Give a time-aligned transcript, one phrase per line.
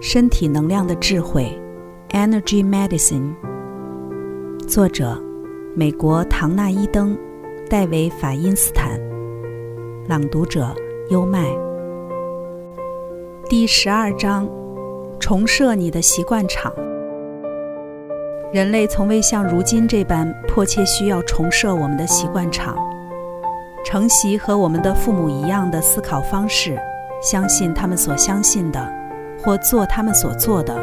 [0.00, 1.60] 身体能量的智慧
[2.10, 3.34] ，Energy Medicine。
[4.68, 5.20] 作者：
[5.74, 7.18] 美国唐纳伊登、
[7.68, 9.00] 戴维法因斯坦。
[10.06, 10.72] 朗读者：
[11.10, 11.44] 优麦。
[13.48, 14.48] 第十二章：
[15.18, 16.72] 重设你的习惯场。
[18.52, 22.78] 人类从未像如今这般迫切需要重设我们的习惯场，
[23.84, 26.78] 承袭和我们的父母一样的思考方式，
[27.20, 28.97] 相信他们所相信的。
[29.42, 30.76] 或做他们所做的，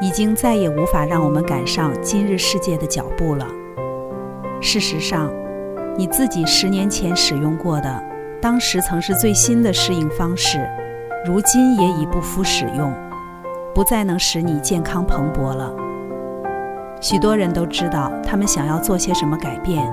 [0.00, 3.46] 已经再也无法让我们赶上今日世界的脚步了。
[4.60, 5.30] 事实上，
[5.96, 8.02] 你自己十年前使用过的，
[8.40, 10.68] 当时曾是最新的适应方式，
[11.26, 12.92] 如今也已不敷使用，
[13.74, 15.72] 不再能使你健康蓬勃了。
[17.00, 19.84] 许多人都知道他们想要做些什么改变，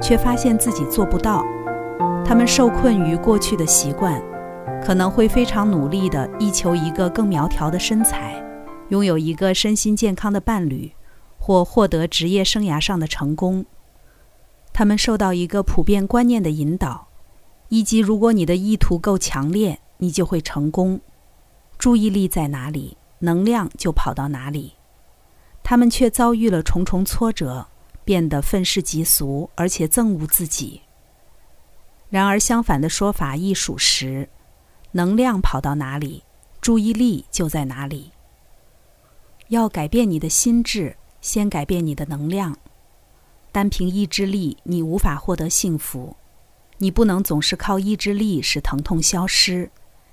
[0.00, 1.44] 却发现自己做不到。
[2.24, 4.20] 他们受困于过去的习惯。
[4.82, 8.42] 可能会非常努力地力求一个更苗条的身材，
[8.88, 10.92] 拥有一个身心健康的伴侣，
[11.38, 13.66] 或获得职业生涯上的成功。
[14.72, 17.08] 他们受到一个普遍观念的引导，
[17.68, 21.00] 以及如果你的意图够强烈，你就会成功。
[21.76, 24.74] 注意力在哪里，能量就跑到哪里。
[25.62, 27.66] 他们却遭遇了重重挫折，
[28.04, 30.80] 变得愤世嫉俗，而且憎恶自己。
[32.08, 34.28] 然而，相反的说法亦属实。
[34.92, 36.22] 能量跑到哪里，
[36.60, 38.12] 注意力就在哪里。
[39.48, 42.56] 要改变你的心智，先改变你的能量。
[43.50, 46.16] 单凭意志力，你无法获得幸福。
[46.78, 49.70] 你不能总是靠意志力使疼痛消失，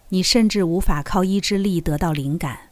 [0.09, 2.71] 你甚至无法靠意志力得到灵感。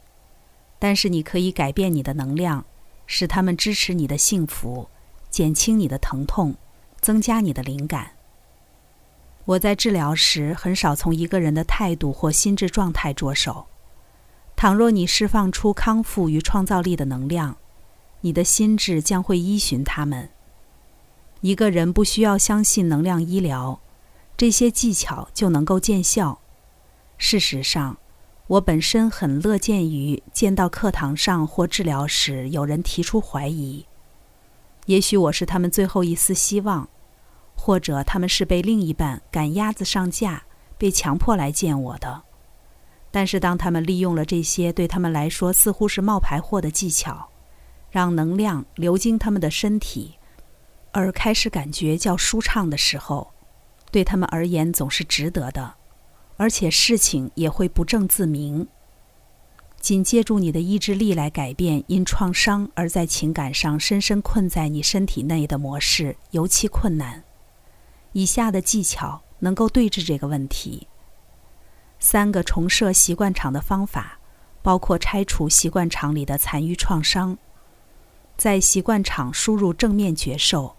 [0.78, 2.64] 但是你可以改变你的能量，
[3.06, 4.88] 使他们支持你的幸福，
[5.30, 6.54] 减轻你的疼痛，
[7.00, 8.13] 增加你的灵感。
[9.46, 13.66] 我在治疗时很少从一个人的态度或心智状态着手。
[14.56, 17.56] 倘若你释放出康复与创造力的能量，
[18.22, 20.30] 你的心智将会依循他们。
[21.42, 23.80] 一个人不需要相信能量医疗，
[24.36, 26.40] 这些技巧就能够见效。
[27.18, 27.98] 事实上，
[28.46, 33.84] 我本身很乐见于见到课堂上或治疗时有人提出怀疑。
[34.86, 36.88] 也许我是他们最后一丝希望。
[37.54, 40.44] 或者他们是被另一半赶鸭子上架，
[40.76, 42.22] 被强迫来见我的。
[43.10, 47.28] 但是当他们利用了这些对他们来说似乎是冒牌货的技巧，
[47.90, 50.14] 让能量流经他们的身体，
[50.92, 53.32] 而开始感觉较舒畅的时候，
[53.90, 55.74] 对他们而言总是值得的，
[56.36, 58.66] 而且事情也会不证自明。
[59.80, 67.23] 仅借助你的意志力来改变因创伤而在情感上深深困在你身体内的模式，尤其困难。
[68.14, 70.88] 以下的技巧能够对治这个问题。
[71.98, 74.18] 三个重设习惯场的方法，
[74.62, 77.36] 包括拆除习惯场里的残余创伤，
[78.36, 80.76] 在习惯场输入正面觉受，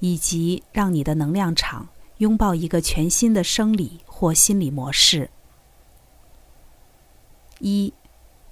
[0.00, 1.88] 以及让你的能量场
[2.18, 5.30] 拥抱一个全新的生理或心理模式。
[7.58, 7.92] 一，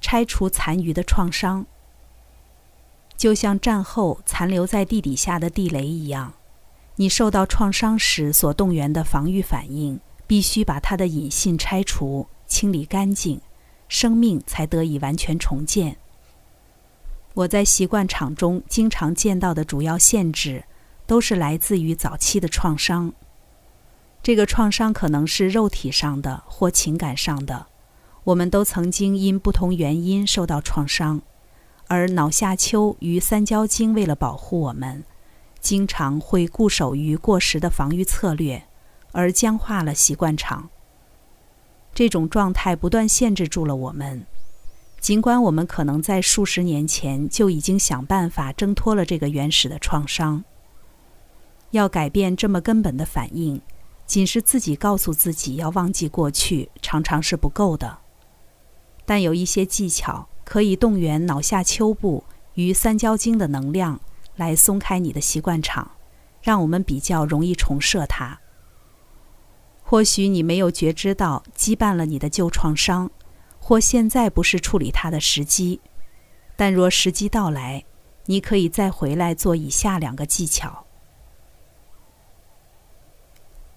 [0.00, 1.64] 拆除残余的创伤，
[3.16, 6.34] 就像战后残留在地底下的地雷一样。
[6.96, 13.40] 你受到创伤时所动员的防御反应，必须把它的隐性拆除、清理干净，
[13.86, 15.96] 生命才得以完全重建。
[17.34, 20.64] 我在习惯场中经常见到的主要限制，
[21.06, 23.12] 都是来自于早期的创伤。
[24.22, 27.66] 这个创伤可能是肉体上的或情感上的，
[28.24, 31.20] 我们都曾经因不同原因受到创伤，
[31.88, 35.04] 而脑下丘与三焦经为了保护我们。
[35.66, 38.62] 经常会固守于过时的防御策略，
[39.10, 40.70] 而僵化了习惯场。
[41.92, 44.24] 这种状态不断限制住了我们，
[45.00, 50.44] 尽管我们可能在数十年前就已经想办法挣脱了这个原始的创伤。
[51.72, 53.60] 要改变这么根本的反应，
[54.06, 57.98] 仅是自己告诉自己要忘记过去，常常是不够的。
[59.04, 62.22] 但有一些技巧可以动员脑下丘部
[62.54, 63.98] 与三焦经的能量。
[64.36, 65.90] 来松开你的习惯场，
[66.40, 68.38] 让我们比较容易重设它。
[69.82, 73.10] 或许你没有觉知到羁绊了你的旧创伤，
[73.58, 75.80] 或现在不是处理它的时机。
[76.56, 77.84] 但若时机到来，
[78.24, 80.86] 你可以再回来做以下两个技巧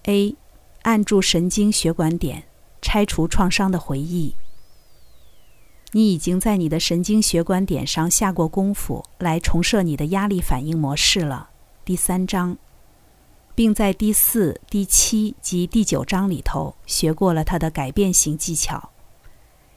[0.04, 0.34] ：A.
[0.82, 2.44] 按住神经血管点，
[2.82, 4.34] 拆除创伤的回忆。
[5.92, 11.50] 你已经在你的神经血管点上下过功夫，来重设你的压力反应模式了。
[11.84, 12.56] 第三章，
[13.56, 18.90] 并在第四、第七及第九章里头学过了它的改变型技巧。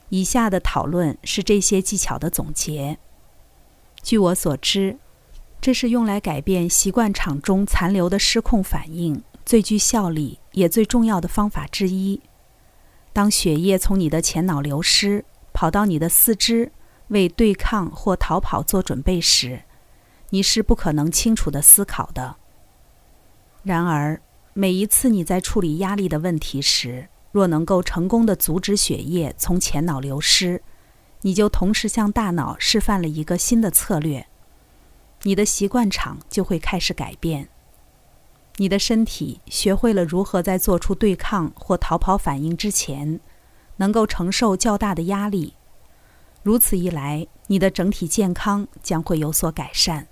[0.09, 2.99] 以下的讨论是这些技巧的总结。
[4.03, 4.99] 据我所知，
[5.59, 12.21] 这是用来改变习惯场中残留的失控反应最具效力也最重要的方法之一。
[13.11, 16.71] 当血液从你的前脑流失，跑到你的四肢，
[17.09, 19.63] 为对抗或逃跑做准备时，
[20.31, 22.35] 你是不可能清楚的思考的。
[23.61, 24.21] 然而，
[24.53, 30.61] 每一次你在处理压力的问题时，若能够成功的阻止血液从前脑流失，
[31.21, 34.27] 你就同时向大脑示范了一个新的策略，
[35.21, 37.47] 你的习惯场就会开始改变。
[38.57, 43.19] 你的身体学会了如何在做出对抗或逃跑反应之前，
[43.77, 45.53] 能够承受较大的压力。
[46.41, 50.07] 如此一来，你的整体健康将会有所改善。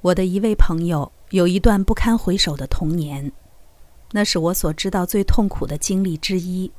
[0.00, 3.32] 我的一位朋友有一段不堪回首的童年。
[4.14, 6.70] 那是我所知道最痛苦的经历之一。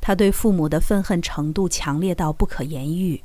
[0.00, 3.24] 他对父母的愤恨程度强烈到不可言喻。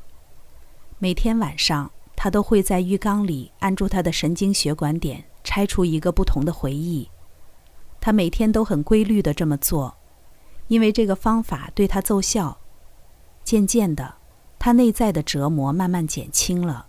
[0.98, 7.08] 每天晚上，他都会在浴缸里按住他的神经血管点，拆出一个不同的回忆。
[8.02, 9.96] 他每天都很规律地这么做，
[10.68, 12.60] 因为这个方法对他奏效。
[13.44, 14.16] 渐渐的，
[14.58, 16.88] 他内在的折磨慢慢减轻了。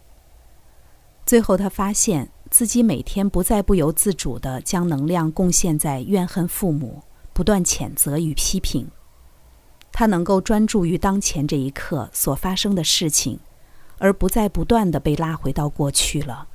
[1.27, 2.31] 最后，他发现。
[2.51, 8.89] 自己每天不再不由自主地将能量贡献在怨恨父母、不断谴责与批评。
[9.91, 13.41] 他能够专注于当前这一刻所发生的事情，
[13.99, 16.47] 而不再不断地被拉回到过去了。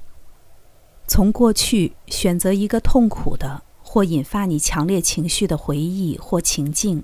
[1.06, 7.04] 从过去选择一个痛苦的或引发你强烈情绪的回忆或情境，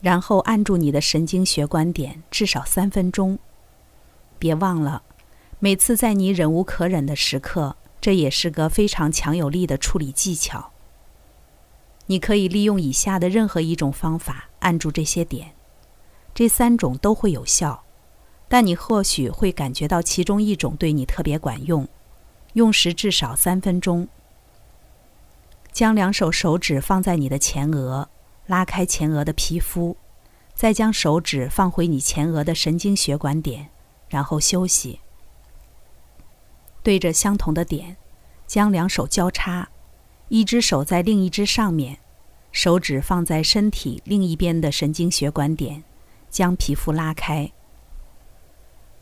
[0.00, 3.38] 然后按住你的神经血管点至少三分钟。
[4.38, 5.02] 别忘了，
[5.58, 7.76] 每次在你忍无可忍的时刻。
[8.00, 10.70] 这也是个非常强有力的处理技巧。
[12.06, 15.52] 你可以利用以下的任何一种方法按住这些点，
[16.32, 17.82] 这三种都会有效，
[18.46, 21.88] 但你或许会感觉到其中一种对你特别管用。
[22.52, 24.06] 用时至少三分钟。
[25.72, 28.08] 将两手手指放在你的前额，
[28.48, 29.96] 拉开前额的皮肤，
[30.54, 33.68] 再将手指放回你前额的神经血管点，
[34.08, 34.98] 然后休息。
[36.82, 37.98] 对着相同的点，
[38.46, 39.68] 将两手交叉，
[40.28, 41.98] 一只手在另一只上面，
[42.50, 45.84] 手指放在身体另一边的神经血管点，
[46.30, 47.52] 将皮肤拉开。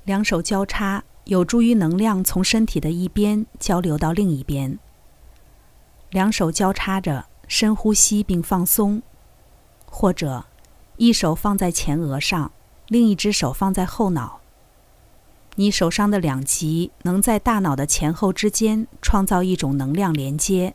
[0.03, 4.77] 两手交叉有助于能量从身体的一边交流到另一边。
[6.11, 9.03] 两手交叉着，深呼吸并放松，
[9.99, 10.45] 或者
[10.99, 12.53] 一手放在前额上，
[12.87, 14.41] 另一只手放在后脑。
[15.55, 20.75] 你手上的两极能在大脑的前后之间创造一种能量连接，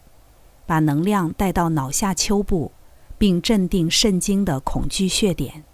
[0.65, 2.71] 把能量带到脑下丘部，
[3.19, 5.65] 并镇定肾经的恐惧穴点。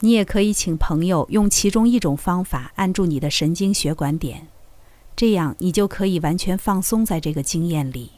[0.00, 4.48] 你也可以请朋友用其中一种方法按住你的神经血管点，
[5.16, 8.10] 这样你就可以完全放松在这个经验里。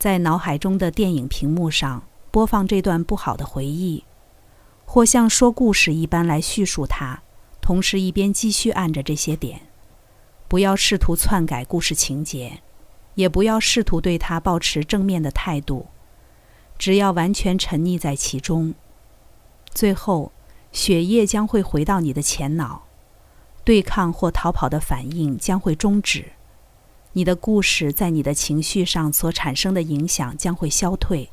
[0.00, 4.02] 在脑海中的电影屏幕上播放这段不好的回忆，
[4.86, 7.20] 或像说故事一般来叙述它。
[7.60, 9.60] 同时，一边继续按着这些点，
[10.48, 12.62] 不要试图篡改故事情节，
[13.14, 15.88] 也不要试图对它保持正面的态度，
[16.78, 18.74] 只要完全沉溺在其中。
[19.74, 20.32] 最后，
[20.72, 22.84] 血液将会回到你的前脑，
[23.64, 26.32] 对抗或逃跑的反应将会终止，
[27.12, 31.28] 你的故事在你的情绪上所产生的影响将会消退。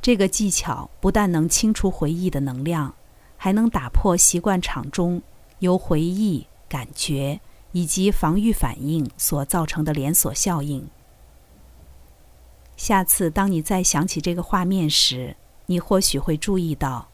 [0.00, 2.94] 这个技巧不但能清除回忆的能量。
[3.38, 5.20] 还能打破习惯场中
[5.58, 7.38] 由回忆、感觉
[7.72, 10.88] 以及防御反应所造成的连锁效应。
[12.78, 17.08] 下次当你再想起这个画面时，你或许会注意到，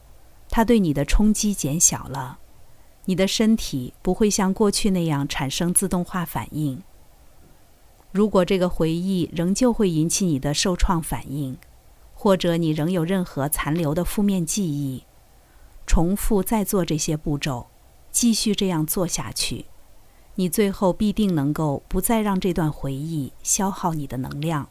[0.49, 2.38] 它对你的冲击减小了。
[3.05, 6.81] 你的身体不会像过去那样产生自动化反应。
[8.12, 11.57] 如果这个回忆仍旧会引起你的受创反应，
[12.14, 15.04] 或者你仍有任何残留的负面记忆。
[15.87, 17.66] 重复再做这些步骤，
[18.11, 19.64] 继续这样做下去，
[20.37, 24.69] 你最后必定能够不再让这段回忆消耗你的能量。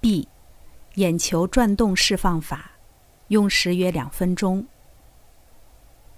[0.00, 0.28] B，
[0.94, 2.72] 眼球转动释放法，
[3.28, 4.66] 用时约两分钟。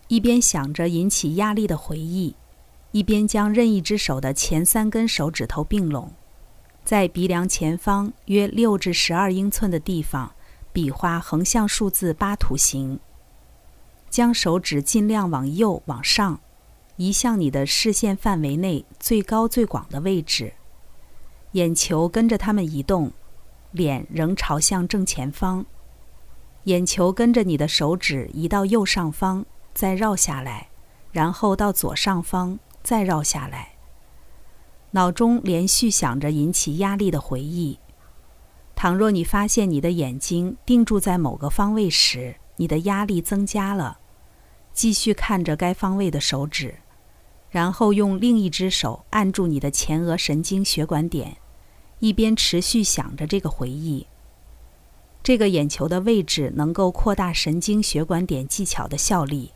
[0.09, 2.35] 一边想着引起压力的回忆，
[2.97, 6.15] 一边将任意之手的前三根手指头并拢，
[6.83, 10.33] 在鼻梁前方约六至十二英寸的地方。
[10.73, 12.99] 比划横向数字八图形，
[14.09, 16.41] 将手指尽量往右往上
[16.97, 20.55] 移向你的视线范围内最高最广的位置，
[21.53, 23.13] 眼球跟着它们移动，
[23.73, 25.65] 脸仍朝向正前方，
[26.65, 30.69] 眼球跟着你的手指移到右上方，再绕下来，
[31.11, 33.73] 然后到左上方，再绕下来。
[34.93, 37.81] 脑中连续想着引起压力的回忆。
[38.77, 43.99] 倘若你发现你的眼睛定住在某个方位时，你的压力增加了，
[44.73, 46.77] 继续看着该方位的手指，
[47.51, 51.39] 然后用另一只手按住你的前额神经血管点。
[51.99, 54.07] 一边持续想着这个回忆，
[55.23, 59.53] 这个眼球的位置能够扩大神经血管点技巧的效力，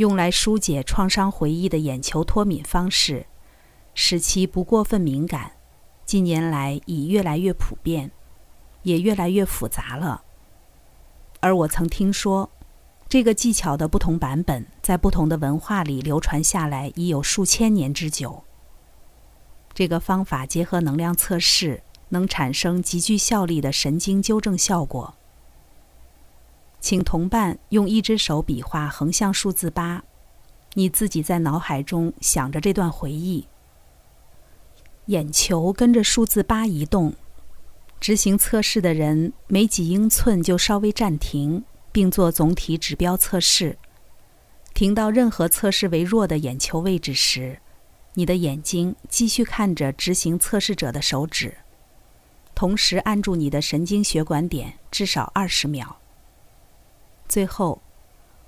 [0.00, 3.26] 用来疏解创伤回忆的眼球脱敏方式，
[3.92, 5.52] 使其不过分敏感。
[6.06, 8.10] 近年来已越来越普遍，
[8.82, 10.22] 也越来越复杂了。
[11.40, 12.48] 而我曾听说，
[13.10, 18.44] 这个技巧的不同版本在不同的文化里流传下来已有数千年之久。
[19.74, 25.14] 这个方法结合能量测试，能产生极具效力的神经纠正效果。
[26.80, 30.02] 请同伴用一只手比划横向数字八，
[30.74, 33.46] 你自己在脑海中想着这段回忆，
[35.06, 37.14] 眼球跟着数字八移动。
[38.00, 43.76] 执行测试的人每几英寸就稍微暂停，并做总体指标测试。
[44.72, 47.58] 停到任何测试为弱的眼球位置时。
[48.14, 51.58] 你的眼睛继续看着执行测试者的手指，
[52.56, 55.99] 同时按住你的神经血管点至少二十秒。
[57.30, 57.80] 最后，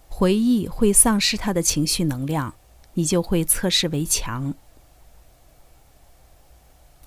[0.08, 2.52] 回忆会丧失它的情绪能量，
[2.94, 4.52] 你就会测试为强。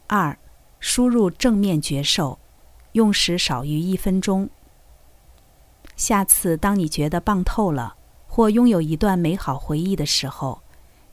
[0.08, 0.38] 二，
[0.80, 2.40] 输入正面觉受，
[2.94, 4.50] 用时少于一分钟。
[5.98, 7.98] 下次当你觉得棒透了，
[8.30, 10.62] 或拥有一段美好回忆的时候。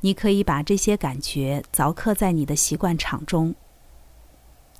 [0.04, 3.54] 你可以把这些感觉凿刻在你的习惯场中。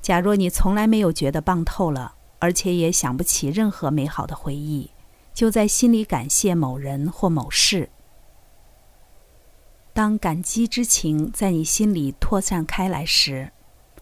[0.00, 4.90] 假若你从来没有觉得棒透了，而且也想不起任何美好的回忆，
[5.34, 7.90] 就在心里感谢某人或某事。
[9.92, 13.52] 当感激之情在你心里扩散开来时，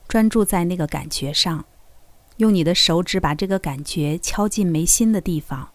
[0.06, 1.64] 专注在那个感觉上，
[2.36, 5.72] 用你的手指把这个感觉敲进眉心的地方，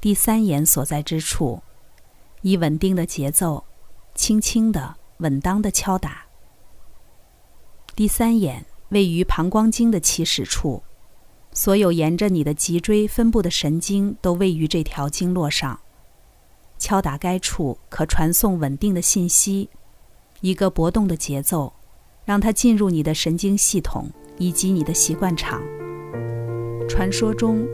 [0.00, 1.62] 第三眼所在之处，
[2.42, 3.64] 以稳定的节奏。
[4.12, 6.26] 轻轻的、稳当的敲打。
[7.94, 10.82] 第三眼位于膀胱经的起始处，
[11.62, 15.78] 所有沿着你的脊椎分布的神经都位于这条经络上。
[16.78, 19.68] 敲打该处可传送稳定的信息，
[20.40, 21.74] 一个搏动的节奏，
[22.24, 25.60] 让它进入你的神经系统以及你的习惯场。
[26.88, 27.68] 传说中，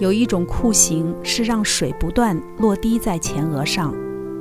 [0.00, 3.94] 有一种酷刑是让水不断落滴在前额上。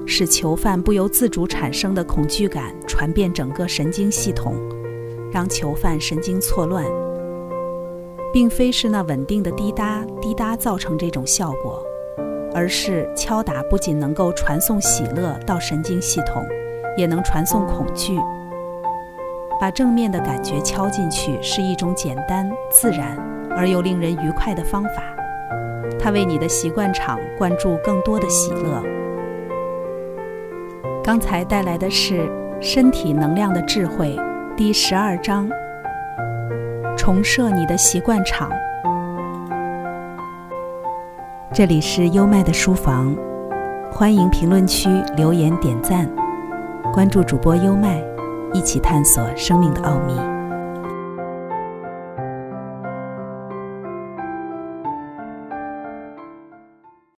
[0.07, 4.55] 使囚犯不由自主产生的恐惧感传遍整个神经系统，
[5.31, 6.83] 让囚犯神经错乱。
[8.37, 11.83] 并非是那稳定的滴答滴答造成这种效果，
[12.53, 16.45] 而是敲打不仅能够传送喜乐到神经系统，
[16.95, 18.15] 也能传送恐惧。
[19.59, 23.17] 把正面的感觉敲进去是一种简单、自然
[23.57, 25.01] 而又令人愉快的方法，
[25.99, 28.83] 它为你的习惯场灌注更多的喜乐。
[31.03, 32.19] 刚才带来的是
[32.61, 34.15] 《身体能量的智慧》
[34.55, 35.49] 第十二章：
[37.07, 38.49] 重设你的习惯场。
[41.53, 43.15] 这里是优麦的书房，
[43.89, 46.05] 欢迎评论区留言点赞，
[46.93, 48.03] 关注主播优麦，
[48.51, 50.36] 一起探索生命的奥秘。